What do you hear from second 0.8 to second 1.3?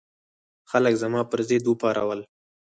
زما